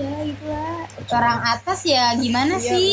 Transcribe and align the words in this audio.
udah 0.00 0.20
gitu 0.24 0.44
lah. 0.48 0.80
Orang 1.10 1.38
atas 1.44 1.78
ya 1.84 2.16
gimana 2.16 2.56
Iya, 2.56 2.64
sih? 2.64 2.90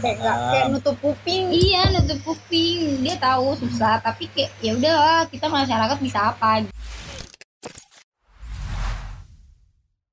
Kayak 0.00 0.16
kayak 0.22 0.66
nutup 0.70 0.96
kuping. 0.96 1.50
iya 1.50 1.90
nutup 1.90 2.16
kuping. 2.24 3.02
Dia 3.02 3.18
tahu 3.18 3.58
susah 3.58 3.98
tapi 3.98 4.30
kayak 4.30 4.50
ya 4.58 4.72
udah 4.72 4.96
kita 5.26 5.46
masyarakat 5.46 5.98
bisa 5.98 6.30
apa? 6.30 6.64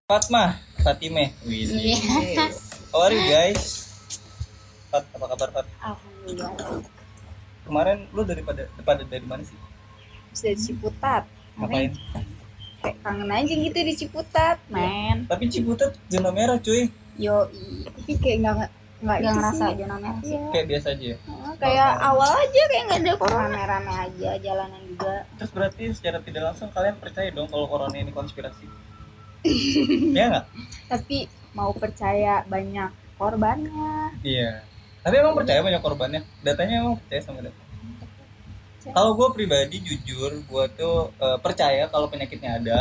Fatma 0.06 0.56
Fatime. 0.82 1.36
Wih, 1.44 1.68
Iya. 1.68 2.48
how 2.90 3.04
are 3.04 3.12
you 3.12 3.28
guys? 3.28 3.92
Fat 4.88 5.04
apa 5.06 5.26
kabar 5.28 5.50
Fat? 5.54 5.66
Alhamdulillah. 5.78 6.52
Kemarin 7.64 7.98
lu 8.10 8.24
daripada 8.24 8.64
daripada 8.72 9.04
dari 9.04 9.26
mana 9.26 9.44
sih? 9.44 9.56
Di 10.34 10.56
Ciputat. 10.56 11.28
ngapain 11.58 11.90
Kayak 12.78 12.98
kangen 13.02 13.30
aja 13.30 13.54
gitu 13.54 13.80
di 13.80 13.94
Ciputat, 13.96 14.58
men. 14.68 15.26
tapi 15.26 15.46
Ciputat 15.48 15.92
zona 16.06 16.30
merah 16.30 16.58
cuy. 16.58 16.88
Yo 17.16 17.50
Tapi 17.84 18.12
kayak 18.16 18.38
nggak 18.40 18.54
nggak 18.56 18.70
gak 19.00 19.18
itu 19.20 19.30
ngerasa 19.32 19.66
sih. 19.66 19.76
zona 19.78 19.96
merah 19.96 20.22
sih. 20.22 20.34
Iya. 20.34 20.50
kayak 20.52 20.68
biasa 20.68 20.88
aja. 20.90 21.04
Ya 21.04 21.16
Heeh, 21.18 21.54
Kayak 21.58 21.92
awal 22.00 22.32
aja 22.36 22.62
kayak 22.68 22.84
nggak 22.84 23.00
ada 23.00 23.14
corona. 23.16 23.42
rame-rame 23.44 23.94
aja 24.00 24.30
jalanan 24.38 24.82
juga. 24.88 25.16
Terus 25.36 25.52
berarti 25.52 25.84
secara 25.92 26.18
tidak 26.20 26.44
langsung 26.46 26.70
kalian 26.70 26.96
percaya 26.96 27.30
dong 27.30 27.48
kalau 27.48 27.66
corona 27.66 27.96
ini 27.96 28.12
konspirasi? 28.12 28.66
Ya 30.14 30.26
nggak? 30.28 30.46
Tapi 30.88 31.18
mau 31.54 31.72
percaya 31.72 32.46
banyak 32.46 32.90
korbannya. 33.16 34.18
iya. 34.22 34.62
Tapi 35.00 35.16
emang 35.16 35.34
percaya 35.34 35.64
banyak 35.64 35.80
korbannya? 35.80 36.22
Datanya 36.42 36.82
emang 36.82 37.00
percaya 37.00 37.22
sama 37.22 37.40
data 37.40 37.56
kalau 38.92 39.12
gue 39.14 39.28
pribadi 39.34 39.78
jujur 39.80 40.32
gue 40.38 40.66
tuh 40.74 41.12
eh, 41.16 41.38
percaya 41.38 41.88
kalau 41.88 42.08
penyakitnya 42.08 42.58
ada 42.58 42.80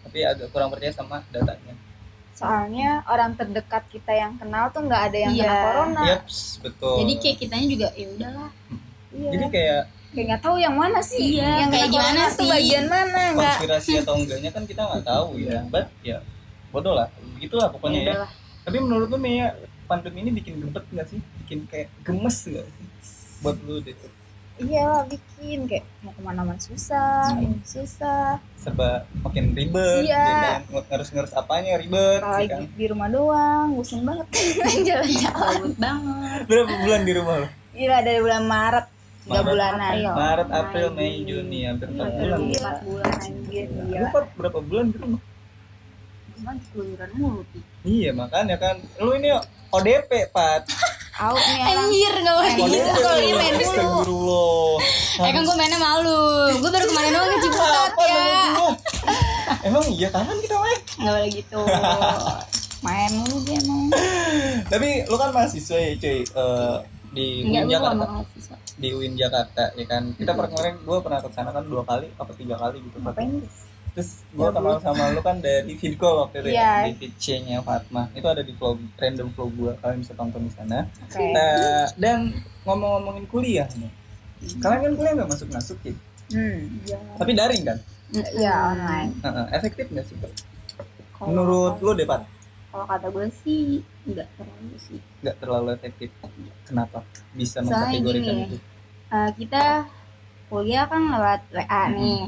tapi 0.00 0.22
agak 0.22 0.48
kurang 0.48 0.68
percaya 0.68 0.90
sama 0.90 1.20
datanya 1.28 1.74
Soalnya 2.32 3.02
orang 3.04 3.34
terdekat 3.34 3.82
kita 3.90 4.14
yang 4.14 4.38
kenal 4.38 4.70
tuh 4.70 4.86
nggak 4.86 5.10
ada 5.10 5.18
yang 5.18 5.34
Iya. 5.34 5.42
kena 5.42 5.58
corona. 5.60 6.02
Yaps, 6.06 6.38
betul 6.62 6.94
jadi 7.02 7.12
kayak 7.18 7.36
kitanya 7.36 7.66
juga 7.66 7.88
ya 7.92 8.06
udahlah 8.08 8.50
Iya. 9.10 9.30
jadi 9.34 9.44
kayak 9.50 9.82
kayak 10.08 10.24
nggak 10.24 10.40
tahu 10.40 10.56
yang 10.56 10.72
mana 10.72 10.98
sih. 11.02 11.18
Iya, 11.34 11.50
yang 11.60 11.68
kayak 11.68 11.82
kena 11.84 11.94
gimana 11.98 12.22
sih? 12.30 12.46
bagian 12.46 12.84
mana 12.86 13.22
nggak? 13.28 13.58
konspirasi 13.58 13.90
atau 14.00 14.14
enggaknya 14.16 14.50
kan 14.50 14.62
kita 14.64 14.82
nggak 14.86 15.04
tahu 15.04 15.28
ya 15.36 15.58
but 15.66 15.86
ya 16.00 16.18
bodoh 16.68 16.94
lah 16.94 17.08
begitulah 17.34 17.68
pokoknya 17.68 18.00
ya 18.00 18.06
udahlah. 18.14 18.30
tapi 18.62 18.76
menurut 18.78 19.08
lu 19.10 19.18
nih 19.18 19.34
ya 19.34 19.48
pandemi 19.84 20.18
ini 20.20 20.30
bikin 20.32 20.54
gebet 20.58 20.84
nggak 20.88 21.06
sih 21.08 21.18
bikin 21.42 21.58
kayak 21.66 21.88
gemes 22.00 22.38
nggak 22.44 22.66
sih 22.70 22.86
buat 23.40 23.56
lu 23.64 23.80
deh 23.80 23.96
Iya 24.58 25.06
bikin 25.06 25.64
kayak 25.64 25.86
mau 26.00 26.10
ke 26.10 26.20
mana-mana 26.20 26.58
susah, 26.58 27.30
Hmm. 27.30 27.46
ini 27.46 27.58
susah. 27.62 28.42
serba 28.54 29.06
makin 29.20 29.54
ribet 29.54 30.02
Iya. 30.02 30.58
ya 30.66 30.82
ngerus-ngerus 30.84 31.30
apanya 31.32 31.78
ribet 31.78 32.18
Kalau 32.18 32.38
ya 32.38 32.48
kan 32.52 32.62
di 32.68 32.86
rumah 32.86 33.06
doang, 33.06 33.66
bosan 33.72 34.02
banget 34.02 34.26
jalan-jalan. 34.88 35.60
Banget 35.74 36.40
berapa 36.44 36.74
bulan 36.80 37.00
di 37.02 37.12
rumah 37.12 37.34
lu 37.38 37.48
Gila 37.70 37.98
dari 38.00 38.18
bulan 38.18 38.42
Maret 38.44 38.86
tiga 39.20 39.30
Maret, 39.36 39.46
bulanan. 39.46 39.92
April. 39.94 40.12
Maret 40.12 40.48
April 40.50 40.86
Mei, 40.88 40.98
Mei 40.98 41.14
Juni. 41.20 41.28
Juni 41.30 41.58
hampir 41.64 41.86
empat 41.88 42.08
Iya, 42.08 42.18
bulan 42.18 42.40
iya. 42.40 42.58
empat 42.58 42.78
bulan 42.82 43.12
Anjir. 43.14 43.66
Fat, 44.10 44.24
berapa 44.34 44.58
bulan 44.60 44.86
di 44.88 44.98
rumah 44.98 45.22
cuman 46.30 46.54
keluyuran 46.64 47.10
mulu 47.14 47.42
iya 47.82 48.10
makanya 48.12 48.54
kan 48.56 48.78
lu 48.96 49.10
ini 49.12 49.34
ODP 49.70 50.30
Pat 50.30 50.70
Out 51.18 51.42
nih 51.42 51.60
orang. 51.60 51.78
anjir 51.82 52.12
gak 52.22 52.34
boleh 52.38 52.54
gitu 52.54 52.90
kalau 53.02 53.18
ini 53.18 53.32
main 53.34 53.54
dulu 54.06 54.78
eh 55.18 55.30
kan 55.34 55.42
gue 55.42 55.56
mainnya 55.58 55.78
malu 55.82 56.22
gue 56.54 56.70
baru 56.70 56.86
kemarin 56.86 57.10
doang 57.10 57.28
ke 57.28 57.38
Ciputat 57.42 57.92
ya? 57.98 58.26
Emang 59.66 59.84
iya 59.90 60.08
kapan 60.14 60.36
kita 60.38 60.56
main? 60.62 60.80
nggak 60.98 61.14
boleh 61.18 61.30
gitu 61.34 61.58
main 62.78 63.10
mulu 63.18 63.36
dia 63.42 63.58
emang 63.58 63.90
Tapi 64.70 64.88
lu 65.10 65.16
kan 65.18 65.34
mahasiswa 65.34 65.74
ya 65.74 65.92
cuy 65.98 66.22
eh, 66.22 66.76
di 67.10 67.26
Enggak 67.50 67.64
UIN 67.66 67.72
Jakarta. 67.72 68.04
Di 68.78 68.88
UIN 68.94 69.14
Jakarta 69.18 69.64
ya 69.74 69.86
kan. 69.88 70.02
Kita 70.14 70.30
pernah 70.36 70.50
kemarin 70.54 70.74
gue 70.86 70.98
pernah 71.02 71.18
ke 71.24 71.28
sana 71.34 71.50
kan 71.50 71.64
dua 71.66 71.82
kali 71.82 72.06
apa 72.14 72.32
tiga 72.36 72.54
kali 72.54 72.78
gitu. 72.84 72.96
Ngapain? 73.02 73.42
Terus 73.92 74.10
gue 74.28 74.48
kenal 74.48 74.76
sama 74.78 75.10
lu 75.10 75.20
kan 75.20 75.36
dari 75.38 75.72
feed 75.72 75.94
call 75.94 76.22
waktu 76.22 76.40
itu 76.40 76.48
Iya. 76.50 76.70
ya, 76.80 76.86
di 76.86 76.92
feed 76.94 77.14
nya 77.42 77.58
Fatma. 77.60 78.08
Itu 78.12 78.26
ada 78.26 78.40
di 78.40 78.52
vlog 78.52 78.78
random 78.94 79.28
vlog 79.30 79.50
gue. 79.52 79.72
Kalian 79.76 79.98
bisa 79.98 80.14
tonton 80.14 80.42
di 80.42 80.52
sana. 80.52 80.86
Oke. 81.02 81.18
Eh, 81.18 81.86
dan 81.96 82.30
ngomong-ngomongin 82.62 83.24
kuliah 83.26 83.68
nih. 83.74 83.90
Kalian 84.56 84.80
kan 84.80 84.92
kuliah 84.94 85.12
nggak 85.14 85.30
masuk 85.30 85.48
masuk 85.48 85.76
gitu. 85.82 85.98
Hmm. 86.28 86.82
Iya. 86.84 86.98
Tapi 87.16 87.30
daring 87.32 87.62
kan? 87.64 87.78
Ya 88.34 88.54
online. 88.68 89.10
Heeh, 89.18 89.46
efektif 89.52 89.86
nggak 89.86 90.04
sih? 90.04 90.16
Kalau 91.12 91.26
Menurut 91.26 91.72
kata- 91.74 91.84
lu 91.84 91.92
deh 91.94 92.06
Pat? 92.06 92.22
kalau 92.68 92.84
kata 92.84 93.08
gue 93.08 93.26
sih 93.42 93.80
nggak 94.04 94.28
terlalu 94.34 94.76
sih 94.78 95.00
Nggak 95.18 95.36
terlalu 95.40 95.68
efektif. 95.72 96.08
Kenapa? 96.62 97.00
Bisa 97.32 97.58
Soalnya 97.58 97.74
mengkategorikan 97.90 98.34
gini. 98.34 98.44
itu? 98.46 98.56
Eh, 99.08 99.30
kita 99.34 99.62
kuliah 100.46 100.84
kan 100.84 101.02
lewat 101.08 101.40
WA 101.50 101.82
nih 101.90 102.20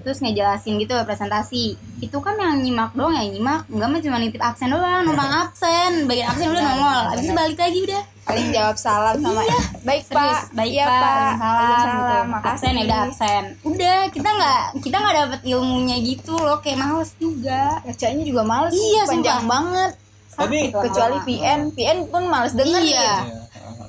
terus 0.00 0.18
ngejelasin 0.18 0.76
gitu 0.76 0.94
presentasi. 1.02 1.64
Itu 1.98 2.18
kan 2.18 2.34
yang 2.34 2.58
nyimak 2.58 2.92
doang 2.92 3.12
yang 3.12 3.28
nyimak. 3.28 3.66
Enggak 3.66 3.88
mah 3.88 4.00
cuma 4.00 4.16
nitip 4.16 4.40
absen 4.40 4.68
doang 4.68 5.02
numpang 5.02 5.32
absen. 5.42 6.04
Bagian 6.04 6.28
absen 6.28 6.46
udah 6.48 6.62
nongol. 6.64 6.80
Benar, 6.80 7.12
abis 7.12 7.24
itu 7.24 7.34
balik 7.34 7.58
lagi 7.58 7.78
udah. 7.82 8.02
Paling 8.24 8.48
jawab 8.50 8.76
salam 8.76 9.16
sama 9.20 9.44
baik 9.84 10.00
Serius, 10.00 10.08
pak, 10.08 10.56
baik 10.56 10.72
iya 10.72 10.86
pak, 10.86 10.96
pak, 10.96 11.12
salam, 11.12 11.36
Waalaikumsalam, 11.36 11.92
gitu. 12.24 12.32
makasih. 12.32 12.48
absen 12.48 12.72
ya 12.72 12.82
udah 12.82 12.98
absen. 13.02 13.42
Udah 13.62 13.98
kita 14.08 14.28
nggak 14.30 14.62
kita 14.80 14.96
nggak 14.96 15.14
dapet 15.14 15.40
ilmunya 15.44 15.96
gitu 16.00 16.34
loh. 16.34 16.58
Kayak 16.58 16.78
males 16.80 17.10
juga. 17.14 17.62
Bacanya 17.80 18.22
juga 18.22 18.42
males, 18.42 18.72
Iya, 18.72 19.02
panjang 19.04 19.38
sumpah. 19.38 19.52
banget. 19.52 19.92
Tapi 20.34 20.58
Kecuali 20.66 21.16
VN, 21.22 21.60
VN 21.70 21.98
pun 22.08 22.22
males 22.24 22.52
denger 22.52 22.80
Iya. 22.80 22.96
ya. 22.98 23.16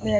Iya. 0.04 0.20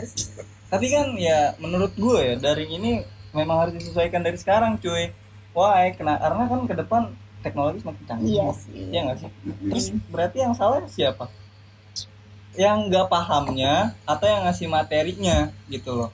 Tapi 0.66 0.86
kan 0.88 1.06
ya 1.16 1.40
menurut 1.56 1.94
gue 1.94 2.18
ya 2.18 2.36
daring 2.36 2.72
ini 2.74 2.92
memang 3.30 3.58
harus 3.62 3.76
disesuaikan 3.76 4.20
dari 4.20 4.36
sekarang 4.36 4.80
cuy. 4.80 5.12
Why? 5.56 5.96
Kena, 5.96 6.20
karena 6.20 6.44
kan 6.52 6.62
ke 6.68 6.76
depan 6.76 7.02
teknologi 7.40 7.80
semakin 7.80 8.04
canggih. 8.04 8.28
Iya 8.36 8.48
sih. 8.52 8.82
Iya 8.92 9.00
nggak 9.08 9.18
sih? 9.24 9.30
Terus 9.72 9.86
berarti 10.12 10.38
yang 10.44 10.54
salah 10.54 10.84
siapa? 10.92 11.26
Yang 12.60 12.78
nggak 12.92 13.08
pahamnya 13.08 13.96
atau 14.04 14.26
yang 14.28 14.44
ngasih 14.44 14.68
materinya 14.68 15.50
gitu 15.72 15.96
loh. 15.96 16.12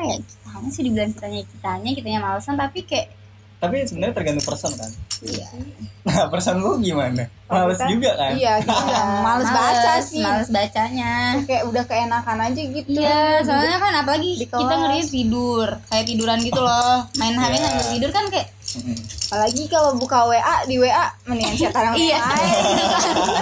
kayak 0.00 0.24
kitanya 0.24 0.68
sih 0.72 0.82
dibilang 0.88 1.12
kitanya 1.12 1.40
kitanya 1.44 1.90
kitanya 1.92 2.20
malesan 2.24 2.56
tapi 2.56 2.88
kayak 2.88 3.12
Tapi 3.60 3.84
sebenarnya 3.84 4.14
tergantung 4.16 4.46
person 4.46 4.72
kan. 4.72 4.90
iya 5.20 5.46
Nah, 6.00 6.32
person 6.32 6.56
lu 6.56 6.80
gimana? 6.80 7.28
Kalau 7.44 7.68
Males 7.68 7.82
juga 7.84 8.16
kan? 8.16 8.32
Iya, 8.32 8.56
kita 8.58 9.04
males 9.20 9.44
baca 9.46 9.92
sih. 10.00 10.24
males 10.24 10.48
bacanya 10.48 11.36
Kayak 11.44 11.68
udah 11.68 11.84
keenakan 11.84 12.38
aja 12.40 12.56
gitu. 12.62 12.88
Iya, 12.88 13.44
soalnya 13.44 13.76
kan 13.76 13.92
apalagi 13.94 14.40
kita 14.40 14.56
ngeri 14.80 15.04
tidur, 15.04 15.68
kayak 15.86 16.08
tiduran 16.08 16.40
gitu 16.40 16.56
loh. 16.56 17.04
Main 17.14 17.36
HP 17.36 17.52
Iya. 17.52 17.60
sambil 17.62 17.86
tidur 17.92 18.10
kan 18.10 18.24
kayak. 18.26 18.48
Apalagi 19.28 19.62
kalau 19.68 19.92
buka 19.94 20.24
WA 20.24 20.56
di 20.64 20.80
WA 20.80 21.06
mendingan 21.22 21.54
chat 21.54 21.74
orang 21.74 21.92
Iya. 21.94 22.16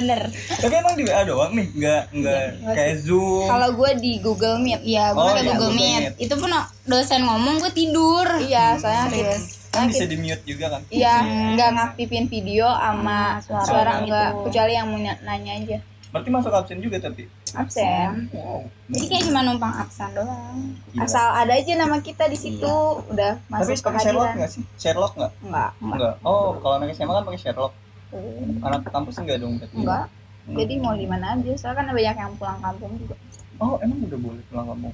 bener. 0.00 0.20
Tapi 0.56 0.74
emang 0.74 0.94
di 0.94 1.04
WA 1.04 1.22
doang 1.22 1.52
nih, 1.52 1.66
nggak 1.70 2.02
nggak 2.10 2.42
nggak 2.58 2.74
kayak 2.74 2.96
Zoom. 2.98 3.44
Kalau 3.46 3.68
gue 3.70 3.90
di 3.96 4.12
Google 4.18 4.56
Meet. 4.56 4.80
Iya, 4.82 5.04
gue 5.10 5.20
Oh, 5.20 5.26
pakai 5.26 5.36
iya, 5.38 5.50
Google 5.50 5.60
Google 5.62 5.76
Meet. 5.76 6.00
Meet. 6.10 6.12
Itu 6.18 6.34
pun 6.34 6.50
dosen 6.84 7.20
ngomong 7.22 7.54
gue 7.58 7.72
tidur. 7.72 8.26
Iya, 8.40 8.66
soalnya 8.74 9.04
kita, 9.06 9.36
kan 9.70 9.84
bisa 9.86 10.04
di 10.04 10.16
mute 10.16 10.42
juga 10.42 10.66
kan? 10.70 10.80
Iya, 10.88 11.14
nggak 11.54 11.70
ngaktifin 11.70 12.24
video 12.26 12.66
sama 12.66 13.18
Hmm, 13.30 13.42
suara 13.42 13.64
suara 13.64 13.92
gitu. 13.92 14.02
enggak, 14.02 14.28
kecuali 14.42 14.72
yang 14.72 14.86
mau 14.86 14.98
ny- 14.98 15.22
nanya 15.22 15.52
aja. 15.54 15.78
Berarti 16.10 16.28
masuk 16.28 16.50
absen 16.50 16.80
juga 16.80 16.98
tapi. 16.98 17.22
Absen. 17.52 18.30
Wow. 18.30 18.66
Jadi 18.88 19.06
kayak 19.06 19.24
cuma 19.26 19.40
numpang 19.40 19.70
absen 19.72 20.10
doang. 20.10 20.58
Gila. 20.88 21.02
Asal 21.02 21.22
ada 21.36 21.52
aja 21.52 21.72
nama 21.76 21.98
kita 21.98 22.26
di 22.26 22.34
situ, 22.34 22.74
udah 23.06 23.38
Iya. 23.38 23.46
Tapi 23.48 23.70
masuk 23.70 23.84
pakai 23.84 24.00
Sherlock 24.02 24.30
nggak 24.34 24.50
sih? 24.50 24.62
Sherlock 24.74 25.12
nggak? 25.14 25.32
Enggak. 25.40 25.70
Enggak. 25.78 26.14
Oh, 26.20 26.58
kalau 26.58 26.74
anak 26.76 26.90
SMA 26.90 27.10
kan 27.12 27.22
pakai 27.24 27.40
Sherlock. 27.40 27.72
Anak 28.60 28.80
kampus 28.90 29.16
enggak 29.22 29.38
dong 29.40 29.56
berarti? 29.58 29.76
Enggak. 29.78 30.06
Jadi 30.50 30.74
mau 30.82 30.94
di 30.98 31.06
mana 31.06 31.38
aja, 31.38 31.52
soalnya 31.54 31.78
kan 31.78 31.86
banyak 31.94 32.16
yang 32.16 32.32
pulang 32.34 32.58
kampung 32.58 32.92
juga. 32.98 33.14
Oh, 33.60 33.76
emang 33.78 33.98
udah 34.02 34.18
boleh 34.18 34.42
pulang 34.50 34.66
kampung? 34.72 34.92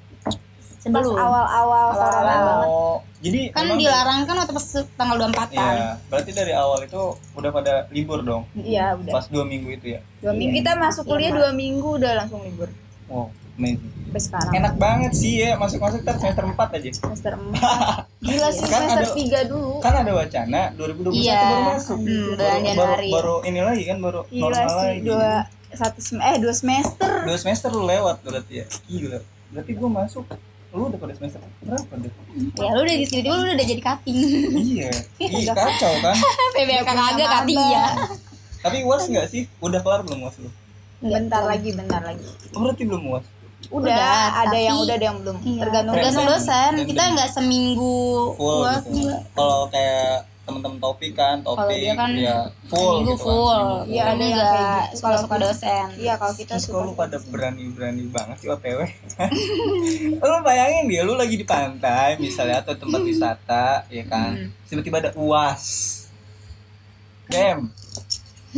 Pas 0.86 1.02
Sebelum. 1.02 1.18
awal-awal 1.18 1.86
corona 1.98 2.34
banget. 2.46 2.68
Oh, 2.70 2.98
jadi 3.18 3.40
Kan 3.50 3.74
dilarang 3.74 4.20
kan 4.22 4.34
waktu 4.38 4.54
pas 4.54 4.66
tanggal 4.94 5.16
24 5.18 5.50
kan. 5.50 5.74
Iya, 5.74 5.90
berarti 6.06 6.30
dari 6.30 6.52
awal 6.54 6.78
itu 6.86 7.02
udah 7.34 7.50
pada 7.50 7.74
libur 7.90 8.22
dong. 8.22 8.46
Iya, 8.54 8.94
udah. 8.94 9.12
Pas 9.18 9.26
dua 9.26 9.42
minggu 9.42 9.74
itu 9.74 9.98
ya. 9.98 10.00
Dua 10.22 10.30
minggu 10.36 10.62
kita 10.62 10.78
masuk 10.78 11.10
kuliah 11.10 11.34
dua 11.34 11.50
minggu 11.50 11.98
udah 11.98 12.12
langsung 12.22 12.38
libur. 12.46 12.70
Wow, 13.10 13.30
Sampai 13.56 14.20
sekarang. 14.22 14.52
Enak 14.54 14.74
banget 14.76 15.12
sih 15.12 15.32
ya 15.38 15.56
masuk-masuk 15.56 16.00
ntar 16.00 16.16
semester 16.16 16.44
4 16.46 16.56
aja. 16.72 16.88
Semester 16.90 17.32
4. 17.34 18.22
Gila 18.22 18.48
sih 18.48 18.62
Kan 18.62 18.80
semester 18.84 19.02
ada- 19.02 19.16
3 19.16 19.40
dulu. 19.46 19.72
Kan 19.78 19.94
ada 19.94 20.12
wacana 20.14 20.60
2021 20.72 21.16
Iya. 21.18 21.40
baru 21.42 21.62
masuk. 21.68 21.96
Hmm, 21.96 22.06
baru, 22.06 22.24
bulan 22.28 22.36
baru, 22.52 22.66
Januari. 22.66 23.08
baru 23.10 23.36
ini 23.42 23.60
lagi 23.60 23.82
kan 23.84 23.98
baru 23.98 24.20
Gila 24.26 24.42
normal 24.42 24.68
sih 24.68 24.86
lagi. 24.86 25.00
dua 25.02 25.28
satu 25.68 25.98
sem 25.98 26.18
eh 26.18 26.36
dua 26.38 26.54
semester. 26.54 27.12
Dua 27.22 27.36
semester 27.36 27.68
lu 27.70 27.82
lewat 27.84 28.16
berarti 28.22 28.52
ya. 28.54 28.66
Gila. 28.86 29.18
Berarti 29.48 29.72
gua 29.72 29.88
masuk 29.94 30.24
lu 30.68 30.82
udah 30.86 30.98
pada 30.98 31.12
semester 31.12 31.40
berapa 31.58 31.92
deh? 31.96 32.12
Ya 32.54 32.68
lu 32.70 32.80
udah 32.82 32.94
tiba-tiba 33.02 33.32
lu 33.34 33.44
udah 33.50 33.66
jadi 33.66 33.82
cutting. 33.82 34.16
iya. 34.54 34.90
Ih, 35.22 35.44
kacau 35.46 35.92
kan? 35.98 36.16
PBK 36.54 36.84
kagak 36.84 37.28
maba. 37.42 37.64
ya. 37.66 37.84
Tapi 38.58 38.82
uas 38.82 39.04
nggak 39.04 39.26
sih? 39.26 39.48
Udah 39.58 39.80
kelar 39.80 40.00
belum 40.02 40.22
uas 40.22 40.36
lu? 40.38 40.48
bentar 40.98 41.44
lagi 41.44 41.70
bentar 41.70 42.00
lagi 42.00 42.24
Oh, 42.50 42.60
berarti 42.62 42.82
belum 42.82 43.04
uas. 43.06 43.24
Udah, 43.68 43.92
Udah, 43.92 44.16
ada 44.38 44.48
tapi- 44.48 44.62
yang 44.62 44.76
udah 44.78 44.94
ada 44.94 45.06
yang 45.06 45.18
belum 45.18 45.36
Iya, 45.38 45.60
tergantung 45.60 45.94
tergantung 45.94 46.26
dosen 46.26 46.70
kita 46.84 47.02
nggak 47.12 47.30
seminggu 47.30 47.98
Full 48.34 48.60
gitu. 48.88 49.10
Kalau 49.32 49.60
kayak 49.66 50.12
teman-teman 50.42 50.78
Topik 50.78 51.12
kan, 51.12 51.42
kalau 51.42 51.58
Topik 51.58 51.74
dia 51.76 51.92
kan 51.92 52.10
ya 52.14 52.36
full 52.64 52.78
seminggu 53.02 53.10
gitu 53.10 53.18
kan, 53.18 53.26
full 53.26 53.50
seminggu 53.50 53.90
Iya, 53.90 54.02
ada 54.04 54.14
yang 54.14 54.22
Enggak, 54.32 54.46
kayak 54.46 54.78
gitu. 54.86 54.96
suka 54.96 55.16
suka 55.18 55.36
dosen 55.36 55.86
iya 55.96 56.14
kalau 56.14 56.34
kita 56.34 56.52
Terus 56.52 56.64
suka 56.64 56.78
lu 56.80 56.92
pada 56.94 57.16
berani-berani 57.20 58.04
banget 58.06 58.36
sih 58.38 58.48
OTW? 58.48 58.80
lu 60.22 60.36
bayangin 60.40 60.84
dia, 60.86 61.02
lu 61.02 61.14
lagi 61.14 61.34
di 61.34 61.42
pantai 61.44 62.14
misalnya 62.16 62.60
atau 62.60 62.72
tempat 62.72 63.00
wisata, 63.00 63.66
ya 63.88 64.04
kan? 64.04 64.30
Hmm. 64.36 64.48
Tiba-tiba 64.64 64.96
ada 65.00 65.10
uas. 65.14 65.62
Dem, 67.26 67.74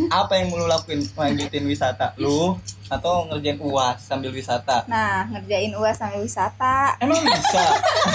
apa 0.06 0.32
yang 0.34 0.46
mau 0.48 0.58
lu 0.58 0.66
lakuin? 0.66 1.00
Lanjutin 1.10 1.64
wisata 1.64 2.12
lu 2.14 2.60
atau 2.88 3.24
ngerjain 3.26 3.58
uas 3.58 4.00
sambil 4.00 4.30
wisata? 4.30 4.82
nah 4.84 5.28
ngerjain 5.28 5.72
uas 5.72 5.94
sambil 5.94 6.20
wisata 6.20 6.96
Emang 6.98 7.20
bisa? 7.20 7.64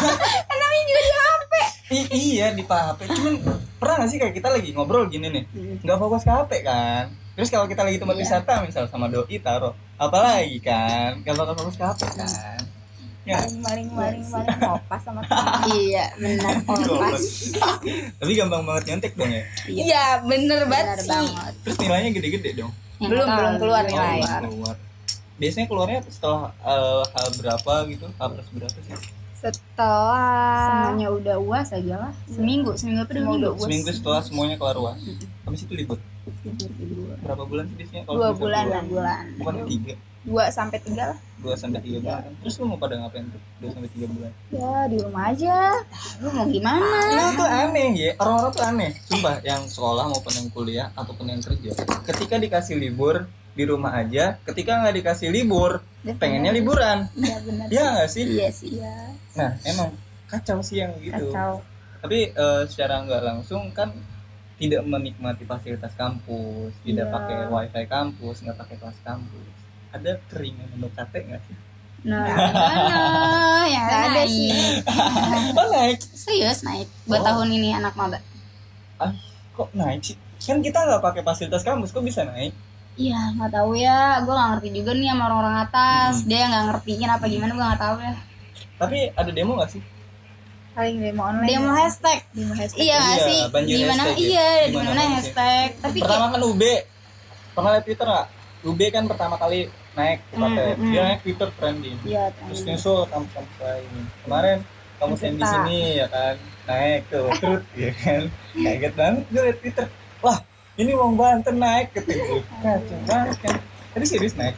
namanya 0.52 0.84
juga 0.84 1.02
di 1.02 1.12
HP 1.14 1.54
I- 1.94 2.10
iya 2.12 2.48
di 2.50 2.64
HP. 2.64 3.00
Cuman 3.08 3.34
pernah 3.78 3.96
gak 4.02 4.10
sih 4.10 4.18
kayak 4.18 4.34
kita 4.34 4.50
lagi 4.50 4.74
ngobrol 4.74 5.06
gini 5.06 5.30
nih, 5.30 5.44
nggak 5.80 5.98
fokus 5.98 6.22
ke 6.22 6.32
HP 6.32 6.52
kan? 6.64 7.06
Terus 7.34 7.50
kalau 7.50 7.66
kita 7.66 7.82
lagi 7.82 7.98
tempat 7.98 8.16
Iya. 8.16 8.24
wisata 8.24 8.54
misal 8.62 8.84
sama 8.88 9.06
doi 9.08 9.38
taruh, 9.38 9.74
apalagi 9.96 10.58
kan? 10.58 11.22
Gak 11.22 11.34
bakal 11.34 11.54
fokus 11.56 11.76
ke 11.76 11.84
HP 11.84 12.02
kan? 12.16 12.62
Ya. 13.24 13.40
maling 13.40 13.62
maling 13.64 13.88
maling 13.94 14.26
maling 14.28 14.58
ngopas 14.60 15.00
sama 15.00 15.24
teman 15.24 15.64
iya 15.80 16.12
benar 16.14 16.60
kompas 16.60 17.24
Tapi 18.20 18.32
gampang 18.36 18.68
banget 18.68 18.84
nyontek 18.84 19.16
dong 19.16 19.32
ya. 19.32 19.44
iya 19.64 20.06
bener 20.20 20.68
benar 20.68 20.68
banget 20.68 20.98
sih 21.00 21.08
banget 21.08 21.54
Terus 21.64 21.78
nilainya 21.80 22.10
gede-gede 22.12 22.52
dong. 22.58 22.74
Yang 23.04 23.12
Belum, 23.12 23.28
tahu. 23.28 23.38
belum 23.38 23.54
keluar 23.60 23.84
Oh, 23.84 23.90
nilai. 23.90 24.20
keluar. 24.42 24.76
Biasanya 25.34 25.68
keluarnya 25.68 26.00
setelah 26.08 26.40
eh, 26.56 27.04
hal 27.06 27.28
berapa 27.36 27.74
gitu? 27.86 28.06
Hal 28.16 28.28
berapa 28.32 28.80
sih? 28.80 28.96
setelah 29.44 30.88
semuanya 30.88 31.08
udah 31.12 31.36
uas 31.38 31.68
aja 31.70 31.96
lah 32.00 32.12
seminggu 32.26 32.80
seminggu 32.80 33.04
apa 33.04 33.12
dua 33.12 33.20
Semua 33.20 33.28
minggu 33.28 33.44
udah 33.44 33.52
uas. 33.52 33.62
Seminggu 33.62 33.90
setelah 33.92 34.22
semuanya 34.24 34.56
keluar 34.56 34.76
uas. 34.80 34.98
Habis 35.44 35.60
itu 35.68 35.74
libur. 35.76 36.00
Berapa 37.20 37.44
bulan 37.44 37.64
sih 37.68 37.76
biasanya? 37.76 38.04
kalau 38.08 38.18
Dua 38.18 38.30
bulan. 38.32 38.64
dua 38.66 38.82
bulan 38.88 39.24
Bukan 39.36 39.56
tiga. 39.68 39.94
Dua 40.24 40.48
sampai 40.48 40.80
tiga 40.80 41.12
lah 41.12 41.20
Dua 41.38 41.52
sampai 41.54 41.84
tiga 41.84 42.00
bulan. 42.00 42.32
Terus 42.40 42.56
lu 42.56 42.66
mau 42.66 42.80
pada 42.80 42.96
ngapain 42.96 43.28
tuh? 43.28 43.42
Dua 43.60 43.70
sampai 43.70 43.90
tiga 43.92 44.08
bulan. 44.08 44.32
ya 44.48 44.88
di 44.88 44.98
rumah 44.98 45.24
aja 45.28 45.56
lu 46.18 46.28
mau 46.32 46.48
gimana 46.48 47.00
Lu 47.12 47.26
tuh 47.36 47.50
aneh 47.50 47.90
ya, 47.94 48.12
orang-orang 48.16 48.52
tuh 48.52 48.64
aneh. 48.64 48.92
Sumpah, 49.04 49.36
yang 49.44 49.62
sekolah 49.66 50.06
maupun 50.08 50.32
yang 50.34 50.48
kuliah 50.50 50.88
ataupun 50.94 51.26
yang 51.28 51.42
kerja. 51.42 51.76
Ketika 52.08 52.40
dikasih 52.40 52.80
libur 52.80 53.28
di 53.52 53.64
rumah 53.64 53.92
aja, 53.94 54.40
ketika 54.42 54.80
nggak 54.80 54.96
dikasih 54.98 55.30
libur, 55.30 55.84
pengennya 56.16 56.50
liburan. 56.50 57.12
iya 57.14 57.38
benar 57.40 57.68
Iya 57.68 57.86
nggak 57.92 58.10
sih? 58.10 58.24
iya 58.26 58.48
sih 58.50 58.72
Nah, 59.36 59.52
emang 59.62 59.92
kacau 60.26 60.64
sih 60.64 60.80
yang 60.80 60.96
gitu. 60.98 61.28
kacau 61.30 61.60
Tapi 62.00 62.32
eh, 62.32 62.62
secara 62.66 63.04
nggak 63.04 63.20
langsung 63.22 63.68
kan 63.72 63.92
tidak 64.56 64.80
menikmati 64.84 65.44
fasilitas 65.44 65.92
kampus, 65.94 66.72
tidak 66.82 67.08
Iya. 67.08 67.14
pakai 67.14 67.36
wifi 67.48 67.84
kampus, 67.86 68.36
nggak 68.42 68.58
pakai 68.58 68.76
kelas 68.80 69.00
kampus. 69.04 69.56
Ada 69.94 70.18
keringan 70.28 70.68
untuk 70.74 70.92
KT 70.92 71.14
nggak 71.24 71.42
sih? 71.44 71.58
nah 72.04 72.28
gimana 72.28 73.64
ya 73.66 73.82
Nggak 73.82 74.02
ada 74.10 74.24
sih. 74.28 74.52
Oh 75.56 75.68
naik, 75.70 75.98
serius 76.04 76.60
naik 76.62 76.88
buat 77.06 77.22
Oh. 77.22 77.26
tahun 77.26 77.48
ini 77.50 77.72
anak 77.72 77.94
maba 77.94 78.20
ah, 78.98 79.14
kok 79.52 79.70
naik 79.72 80.02
sih? 80.04 80.18
Kan 80.38 80.60
kita 80.60 80.82
nggak 80.82 81.00
pakai 81.00 81.22
fasilitas 81.22 81.62
kampus, 81.62 81.90
kok 81.90 82.02
bisa 82.02 82.26
naik? 82.26 82.52
Iya 82.94 83.32
nggak 83.34 83.52
tahu 83.52 83.74
ya, 83.74 84.20
gue 84.20 84.30
nggak 84.30 84.50
ngerti 84.52 84.70
juga 84.74 84.92
nih 84.94 85.08
sama 85.08 85.24
orang-orang 85.26 85.56
atas. 85.62 86.14
Hmm. 86.20 86.28
Dia 86.28 86.38
yang 86.38 86.52
nggak 86.52 86.66
ngertiin 86.68 87.10
apa 87.10 87.26
gimana 87.26 87.52
gue 87.52 87.66
nggak 87.66 87.82
tahu 87.82 87.98
ya. 88.00 88.14
Tapi 88.76 88.98
ada 89.14 89.32
demo 89.32 89.54
nggak 89.56 89.72
sih? 89.72 89.84
paling 90.74 90.98
demo 90.98 91.22
online 91.24 91.54
mau 91.56 91.70
ya. 91.72 91.86
hashtag. 91.86 92.20
demo 92.34 92.50
hashtag 92.52 92.82
Iya 92.82 92.96
nggak 92.98 93.14
Iya, 93.14 93.24
sih? 93.24 93.40
Di 93.72 93.86
mana? 93.86 94.04
ya. 94.04 94.14
Iya 94.18 94.48
Di 94.68 94.76
mana 94.76 95.02
hashtag. 95.14 95.68
Tapi 95.80 95.98
pertama 96.02 96.26
kan 96.30 96.42
UB 96.44 96.64
pernah 97.54 97.70
lihat 97.72 97.86
Twitter 97.86 98.08
nggak? 98.10 98.28
UB 98.64 98.80
kan 98.90 99.04
pertama 99.06 99.36
kali 99.36 99.68
naik 99.94 100.24
ke 100.26 100.36
KT. 100.36 100.58
hmm. 100.74 100.90
dia 100.90 101.02
naik 101.04 101.20
Twitter 101.22 101.50
trending 101.54 101.98
Iya. 102.02 102.32
terus 102.34 102.62
nyusul 102.64 103.04
kampus-kampus 103.06 103.58
lain. 103.60 103.92
Kemarin 104.24 104.58
kampus 104.98 105.20
yang 105.22 105.36
di 105.36 105.46
sini 105.46 105.80
ya 106.00 106.08
kan? 106.08 106.36
Naik 106.64 107.02
tuh 107.08 107.28
terus 107.36 107.64
ya 107.76 107.92
kan? 107.94 108.22
Kaget 108.56 108.94
banget 108.94 109.24
gue 109.28 109.42
liat 109.44 109.58
Twitter. 109.60 109.86
Wah 110.20 110.40
ini 110.74 110.92
Wong 110.92 111.14
Banten 111.14 111.56
naik 111.56 111.92
ketika 111.92 112.24
kacau 112.60 112.98
banget 113.04 113.38
kan 113.42 113.56
tapi 113.94 114.06
serius 114.06 114.34
naik. 114.34 114.56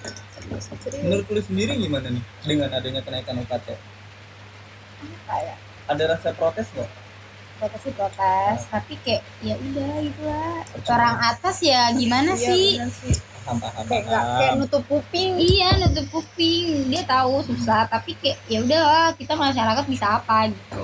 Menurut 1.01 1.25
lu 1.25 1.41
sendiri 1.41 1.73
gimana 1.75 2.07
nih 2.07 2.23
dengan 2.45 2.69
adanya 2.71 3.01
kenaikan 3.01 3.41
UKT? 3.41 3.67
Kayak 5.25 5.57
ada 5.85 6.03
rasa 6.07 6.29
protes 6.31 6.69
nggak? 6.71 6.91
Protes 7.55 7.81
sih 7.81 7.91
protes 7.91 8.59
Tapi 8.69 8.93
kayak 9.01 9.21
ya 9.41 9.55
udah 9.57 9.93
gitu 9.99 10.21
lah. 10.23 10.61
Orang 10.85 11.15
atas 11.19 11.55
ya 11.59 11.89
gimana 11.91 12.31
Iya, 12.31 12.45
sih? 12.45 12.67
bener 12.77 12.91
sih 12.93 13.15
paham 13.45 13.57
kayak 13.85 14.03
kayak 14.09 14.53
nutup 14.57 14.83
kuping. 14.83 15.37
Iya 15.37 15.77
nutup 15.77 16.05
kuping. 16.11 16.89
Dia 16.89 17.05
tahu 17.05 17.45
susah 17.45 17.85
tapi 17.85 18.17
kayak 18.17 18.37
ya 18.45 18.59
udahlah 18.59 19.13
kita 19.13 19.33
masyarakat 19.33 19.85
bisa 19.85 20.17
apa? 20.17 20.49
Gitu. 20.49 20.81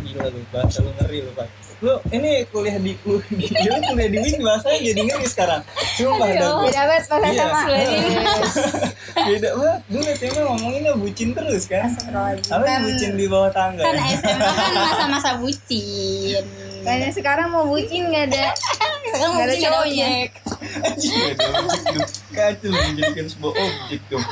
gila 0.00 0.24
lu 0.26 0.40
bahasa 0.48 0.80
lu 0.80 0.90
ngeri 0.94 1.20
lu 1.20 1.30
pak. 1.32 1.46
Lu 1.78 1.94
ini 2.10 2.42
kuliah 2.48 2.74
di 2.76 2.96
lu 2.98 3.20
di 3.28 3.46
lu 3.46 3.76
kuliah 3.78 4.08
di 4.08 4.18
Win 4.18 4.40
bahasanya 4.40 4.80
jadi 4.82 5.00
ngeri 5.04 5.26
sekarang. 5.26 5.60
Sumpah 5.94 6.26
dah 6.28 6.50
beda 6.58 6.82
banget 6.82 7.02
pas 7.04 7.20
Iya. 7.22 7.44
sama. 7.44 7.60
Beda 9.28 9.48
banget. 9.52 9.80
Dulu 9.86 10.08
SMA 10.12 10.40
ngomonginnya 10.40 10.92
bucin 10.94 11.28
terus 11.32 11.64
kan. 11.66 11.90
Apa 12.48 12.64
Kan- 12.64 12.82
bucin 12.82 13.10
di 13.14 13.26
bawah 13.26 13.50
tangga? 13.50 13.82
Kan 13.84 13.94
SMA 14.10 14.48
kan 14.48 14.70
masa-masa 14.74 15.30
bucin. 15.36 16.42
kayaknya 16.78 17.10
sekarang 17.12 17.52
mau 17.52 17.66
bucin 17.66 18.08
nggak 18.08 18.32
ada 18.32 18.54
Sekarang 18.54 18.96
nggak 18.96 19.12
ada 19.12 19.18
bucin 19.20 19.28
nggak 19.28 19.44
ada 19.44 19.54
cowoknya. 19.60 20.08
Anjing, 20.84 21.34
kacau 22.32 22.70
menjadikan 22.70 23.26
sebuah 23.26 23.52
objek 23.56 24.00
dong 24.12 24.26